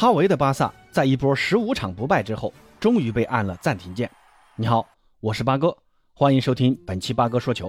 [0.00, 4.08] 哈维的巴萨在一波十五场不败之后，终于被按了暂停键。
[4.54, 4.86] 你好，
[5.18, 5.76] 我是八哥，
[6.14, 7.68] 欢迎收听本期八哥说球。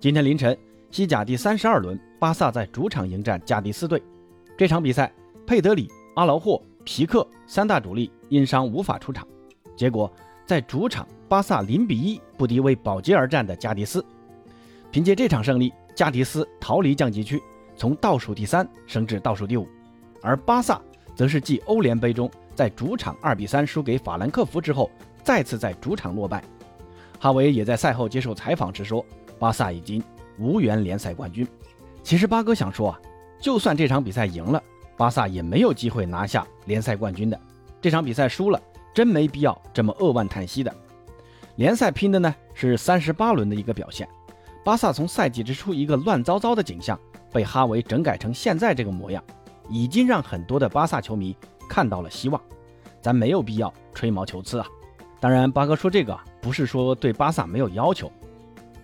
[0.00, 0.58] 今天凌晨，
[0.90, 4.02] 西甲第三十二轮，巴萨在主场迎战加迪斯队。
[4.58, 5.12] 这场比赛，
[5.46, 9.24] 佩德里、阿劳霍、皮克三大主力因伤无法出场，
[9.76, 10.12] 结果
[10.44, 14.04] 在主场，巴萨零比一不敌为保级而战的加迪斯。
[14.90, 17.40] 凭借这场胜利，加迪斯逃离降级区，
[17.76, 19.68] 从倒数第三升至倒数第五，
[20.20, 20.82] 而巴萨。
[21.16, 24.88] 则是继欧联杯中在主场二比三输给法兰克福之后，
[25.24, 26.44] 再次在主场落败。
[27.18, 29.04] 哈维也在赛后接受采访时说
[29.40, 30.00] ：“巴萨已经
[30.38, 31.48] 无缘联赛冠军。”
[32.04, 33.00] 其实八哥想说啊，
[33.40, 34.62] 就算这场比赛赢了，
[34.96, 37.40] 巴萨也没有机会拿下联赛冠军的。
[37.80, 38.60] 这场比赛输了，
[38.94, 40.72] 真没必要这么扼腕叹息的。
[41.56, 44.06] 联赛拼的呢是三十八轮的一个表现。
[44.62, 47.00] 巴萨从赛季之初一个乱糟糟的景象，
[47.32, 49.24] 被哈维整改成现在这个模样。
[49.68, 51.36] 已经让很多的巴萨球迷
[51.68, 52.40] 看到了希望，
[53.00, 54.66] 咱没有必要吹毛求疵啊。
[55.18, 58.10] 当然，八哥说这个不是说对巴萨没有要求，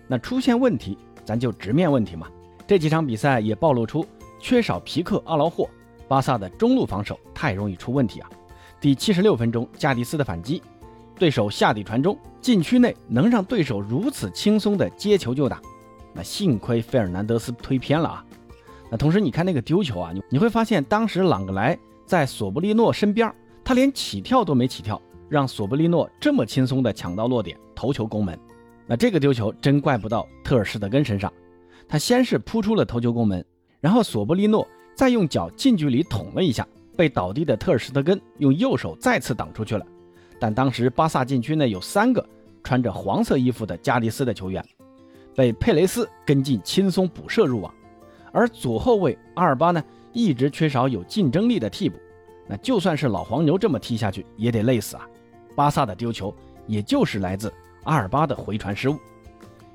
[0.07, 2.27] 那出现问题咱就直面问题嘛。
[2.65, 4.05] 这几场比赛也暴露出
[4.39, 5.69] 缺少皮克、阿劳霍，
[6.07, 8.29] 巴萨的中路防守太容易出问题啊。
[8.81, 10.61] 第七十六分钟，加迪斯的反击，
[11.17, 15.61] 对手下底传中，禁区内能让对手如此轻松的接球就打，
[16.13, 18.25] 那幸亏费尔南德斯推偏了啊。
[18.93, 28.39] 那同时，你看那个丢球啊，你你会发现，当时朗格莱在索布利诺身边，他连起跳都没起跳，让索布利诺这么轻松的抢到落点，头球攻门。
[28.85, 31.33] 那这个丢球真怪不到特尔施特根身上，
[31.87, 33.43] 他先是扑出了头球攻门，
[33.81, 36.63] 然后索布利诺再用脚近距离捅了一下，
[36.95, 39.83] 被倒地的特尔施特根用右手再次挡出去了。
[40.39, 42.23] 但当时巴萨禁区内有三个
[42.63, 44.63] 穿着黄色衣服的加迪斯的球员，
[45.35, 47.73] 被佩雷斯跟进轻松补射入网。
[48.33, 49.81] 而左后卫阿尔巴呢，
[50.11, 51.97] 一直缺少有竞争力的替补，
[52.47, 55.07] 那就算是老黄牛这么踢下去，也得累死啊！
[55.55, 56.33] 巴萨的丢球，
[56.67, 58.97] 也就是来自阿尔巴的回传失误。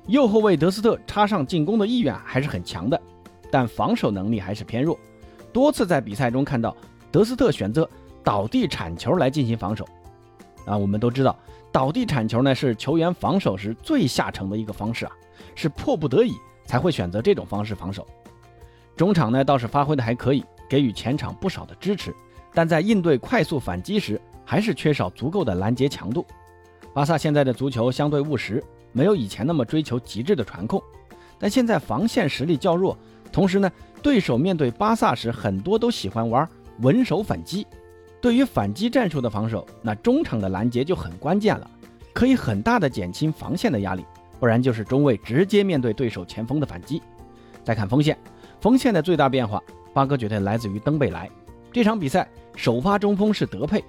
[0.07, 3.01] 右后卫德斯特插上进攻的意愿还是很强的，
[3.49, 4.99] 但防守能力还是偏弱，
[5.53, 6.75] 多次在比赛中看到
[7.11, 7.89] 德斯特选择
[8.23, 9.87] 倒地铲球来进行防守。
[10.65, 11.33] 啊，我们都知道，
[11.71, 15.11] 倒地铲球呢是球员防守时最下乘的一个方式啊，
[15.55, 16.33] 是迫不得已
[16.65, 18.05] 才会选择这种方式防守。
[18.99, 22.13] 中场呢倒是发挥的还可以，给予前场不少的支持，
[22.53, 26.25] 但在应对快速反击时，还是缺少足够的拦截强度。
[26.93, 28.61] 巴萨现在的足球相对务实，
[28.91, 30.83] 没有以前那么追求极致的传控，
[31.39, 32.97] 但现在防线实力较弱，
[33.31, 33.71] 同时呢，
[34.03, 36.45] 对手面对巴萨时很多都喜欢玩
[36.81, 37.65] 稳守反击。
[38.19, 41.71] 对于反击战术的防守，那中场的拦截就很关键了，
[42.11, 44.03] 可以很大的减轻防线的压力，
[44.41, 47.01] 不然就是中卫直接面对对手前锋的反击。
[47.63, 48.17] 再看锋线。
[48.61, 49.61] 锋线的最大变化，
[49.93, 51.29] 八哥觉得来自于登贝莱。
[51.71, 53.81] 这场比赛首发中锋是德佩，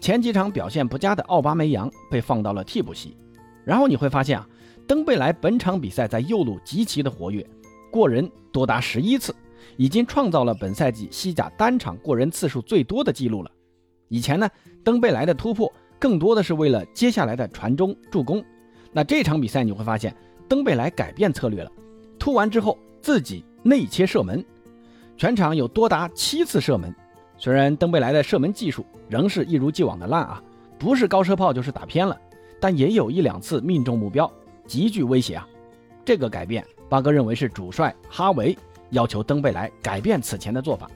[0.00, 3.16] 前几场表现不佳的奥巴梅扬被放到了替补席。
[3.64, 4.46] 然后你会发现啊，
[4.86, 7.44] 登贝莱本场比赛在右路极其的活跃，
[7.90, 9.34] 过人多达十一次，
[9.76, 13.50] 已经创造了本赛季西甲单场过人次数最多的记录了。
[14.08, 14.48] 以前呢，
[14.84, 18.44] 登贝莱的突破更多的是为了接下来的传中助攻。
[18.92, 20.14] 那这场比赛你会发现，
[20.48, 21.72] 登贝莱改变策略了，
[22.20, 23.44] 突完之后自己。
[23.62, 24.44] 内切射门，
[25.16, 26.94] 全场有多达七次射门。
[27.38, 30.42] 虽然登贝莱的射门技术仍是一如既往的烂啊，
[30.78, 32.16] 不是高射炮就是打偏了，
[32.60, 34.30] 但也有一两次命中目标，
[34.66, 35.46] 极具威胁啊。
[36.04, 38.56] 这个改变，八哥认为是主帅哈维
[38.90, 40.90] 要求登贝莱改变此前的做法。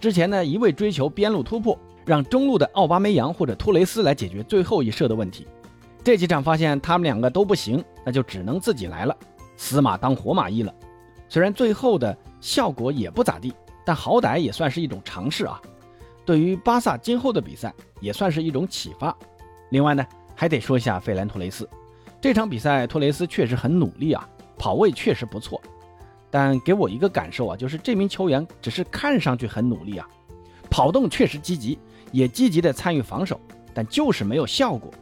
[0.00, 5.46] 之前呢，一味追求边路突破，让中路的奥巴梅扬或者托雷斯来解决最后一射的问题。
[6.04, 9.16] 这几场发现他们两个都不行，那就只能自己来了，
[9.56, 10.74] 死马当活马医了。
[11.32, 13.54] 虽然最后的效果也不咋地，
[13.86, 15.58] 但好歹也算是一种尝试啊。
[16.26, 17.72] 对于巴萨今后的比赛，
[18.02, 19.16] 也算是一种启发。
[19.70, 21.66] 另外呢，还得说一下费兰托雷斯，
[22.20, 24.28] 这场比赛托雷斯确实很努力啊，
[24.58, 25.58] 跑位确实不错。
[26.30, 30.06] 但给我一个感受啊，就是这名球员只是看上去很努力啊，
[30.68, 31.78] 跑动确实积极，
[32.10, 33.40] 也积极的参与防守，
[33.72, 34.92] 但就是没有效果。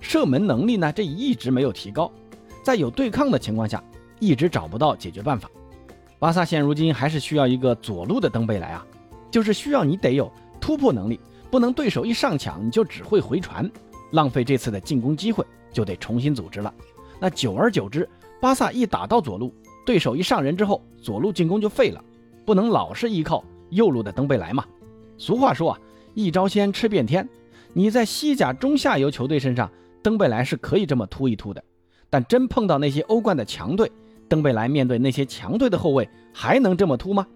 [0.00, 2.10] 射门能力呢，这一直没有提高，
[2.64, 3.80] 在有对抗的情况下，
[4.18, 5.48] 一直找不到解决办法。
[6.18, 8.86] 巴萨现如今还是需要一个左路的登贝莱啊，
[9.30, 11.20] 就是需要你得有突破能力，
[11.50, 13.70] 不能对手一上抢你就只会回传，
[14.12, 16.72] 浪费这次的进攻机会，就得重新组织了。
[17.20, 18.08] 那久而久之，
[18.40, 19.52] 巴萨一打到左路，
[19.84, 22.02] 对手一上人之后，左路进攻就废了，
[22.46, 24.64] 不能老是依靠右路的登贝莱嘛。
[25.18, 25.78] 俗话说啊，
[26.14, 27.28] 一招鲜吃遍天，
[27.74, 29.70] 你在西甲中下游球队身上，
[30.02, 31.62] 登贝莱是可以这么突一突的，
[32.08, 33.92] 但真碰到那些欧冠的强队。
[34.28, 37.26] 登贝莱面对那些强队的后卫还能这么突吗？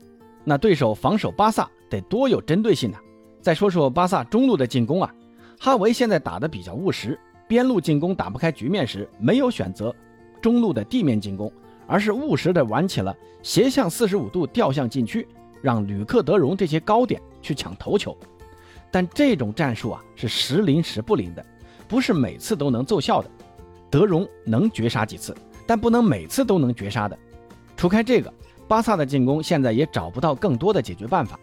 [0.44, 2.98] 那对手防守巴萨得多有针对性呢？
[3.40, 5.14] 再说说巴萨中路的进攻啊，
[5.58, 9.94] 哈维现在打的比较务实，边路进攻打不开局面时，没有选择
[10.40, 11.52] 中路的地面进攻，
[11.86, 15.26] 而是务实的玩起了斜向四十五度吊向禁区，
[15.62, 18.16] 让吕克德容这些高点去抢头球。
[18.90, 21.44] 但这种战术啊是时灵时不灵的，
[21.86, 23.30] 不是每次都能奏效的。
[23.90, 25.34] 德容能绝杀几次，
[25.70, 27.16] 但不能每次都能绝杀的。
[27.76, 28.34] 除开这个，
[28.66, 31.38] 巴萨的进攻现在也找不到更多的解决办法。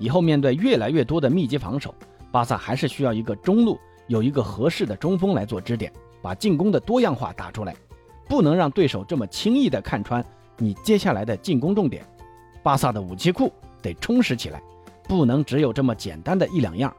[0.00, 1.94] 以后面对越来越多的密集防守，
[2.32, 3.78] 巴萨还是需要一个中路
[4.08, 7.72] 有一个合适的中锋来做支点，把进攻的多样化打出来，
[8.28, 10.24] 不能让对手这么轻易的看穿
[10.56, 12.04] 你接下来的进攻重点。
[12.64, 14.60] 巴萨的武器库得充实起来，
[15.04, 16.92] 不能只有这么简单的一两样。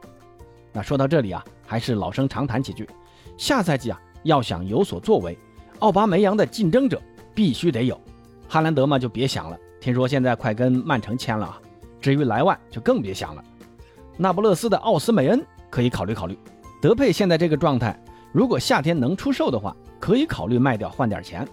[0.72, 2.88] 那说到这里啊，还是老生常谈几句，
[3.36, 5.36] 下赛季啊要想有所作为，
[5.80, 7.00] 奥巴梅扬的竞争者
[7.34, 8.00] 必须得有，
[8.48, 11.60] 哈兰德嘛就别想了，听说现在快跟曼城签了啊。
[12.00, 13.44] 至于莱万就更别想了，
[14.16, 16.38] 那不勒斯的奥斯梅恩可以考虑考虑。
[16.80, 17.98] 德佩现在这个状态，
[18.32, 21.46] 如果夏天能出售的话，可以考虑卖掉换点钱。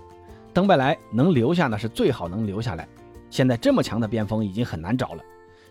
[0.54, 2.88] 登贝莱能留下那是最好能留下来。
[3.30, 5.24] 现在这么强的边锋已经很难找了，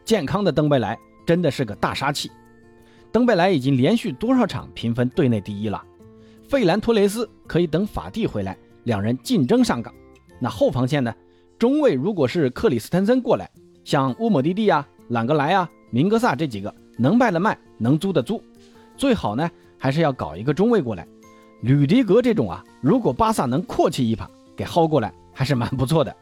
[0.05, 2.31] 健康的登贝莱真的是个大杀器。
[3.11, 5.83] 登贝莱已经连续多少场评分队内第一了。
[6.49, 9.93] 费兰托雷斯可以等法蒂回来，两人竞争上岗。
[10.41, 11.13] 那后防线呢？
[11.59, 13.51] 中卫如果是克里斯滕森过来。
[13.85, 18.43] 像乌姆蒂蒂啊、朗格莱啊、明格萨这几个能卖的卖，能租的租，
[18.97, 19.49] 最好呢
[19.79, 21.07] 还是要搞一个中卫过来。
[21.63, 26.15] 吕迪格这种啊，如果巴萨能阔气一把给薅过来，还是蛮不错的。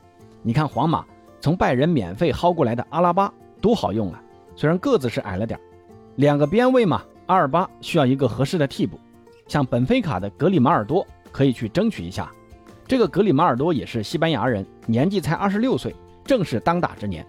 [0.42, 1.04] 你看皇马
[1.40, 3.32] 从拜仁免费薅过来的阿拉巴
[3.62, 4.22] 多好用啊，
[4.54, 5.58] 虽然个子是矮了点
[6.16, 9.00] 两个边位嘛，阿尔巴需要一个合适的替补。
[9.46, 12.30] 像本菲卡的格里马尔多可以去争取一下。
[12.86, 15.94] 这个格里马尔多也是西班牙人，年纪才二十六岁，
[16.24, 17.26] 正是当打之年。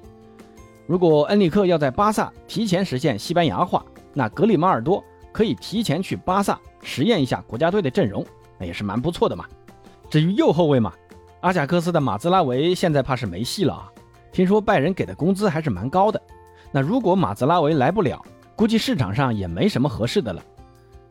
[0.86, 3.84] 如果恩里克要在巴萨提前实现西班牙化，
[4.14, 8.26] 那格里马尔多可以提前去巴萨实验一下国家队的阵容，
[8.60, 9.46] 那也是蛮不错的嘛。
[10.10, 10.94] 至于右后卫嘛，
[11.42, 13.92] 阿贾克斯的马兹拉维现在怕是没戏了啊。
[14.32, 16.22] 听说拜仁给的工资还是蛮高的，
[16.72, 18.22] 那如果马兹拉维来不了，
[18.56, 20.44] 估计市场上也没什么合适的了，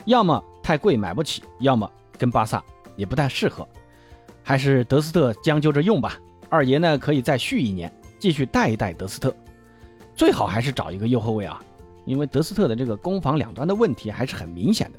[0.04, 2.64] 要么太贵买不起，要么跟巴萨
[2.96, 3.68] 也不太适合，
[4.42, 6.18] 还是德斯特将就着用吧。
[6.48, 9.34] 二爷呢可以再续一年，继续带一带德斯特。
[10.16, 11.60] 最好还是找一个右后卫啊，
[12.06, 14.98] 因为德斯特的这个攻防两端的问题还是很明显的。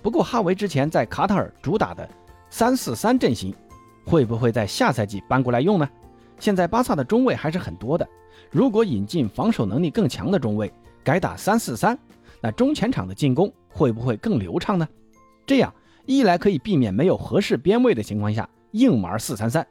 [0.00, 2.08] 不过哈维之前在卡塔尔主打的
[2.48, 3.54] 三四三阵型，
[4.06, 5.86] 会不会在下赛季搬过来用呢？
[6.38, 8.08] 现在巴萨的中卫还是很多的，
[8.50, 10.72] 如果引进防守能力更强的中卫，
[11.04, 11.98] 改打三四三，
[12.40, 14.88] 那中前场的进攻会不会更流畅呢？
[15.46, 15.74] 这样
[16.06, 19.66] 一来可以避免没有合适边位的情况下硬玩四三三，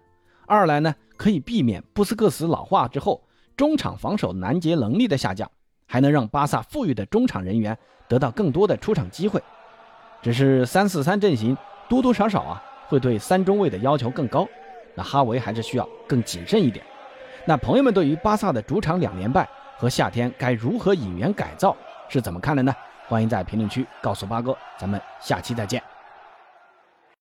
[0.46, 3.22] 二来呢可以避免布斯克斯老化之后。
[3.56, 5.50] 中场防守拦截能力的下降，
[5.88, 7.76] 还能让巴萨富裕的中场人员
[8.08, 9.42] 得到更多的出场机会。
[10.22, 11.58] 只是三四三阵型
[11.90, 14.48] 多多少少啊，会对三中卫的要求更高。
[14.94, 16.86] 那哈维还是需要更谨慎一点。
[17.48, 21.76] 那朋友们对于巴萨的主场两连败和夏天该如何引援改造
[22.10, 22.74] 是怎么看的呢？
[23.08, 25.82] 欢迎在评论区告诉八哥，咱们下期再见。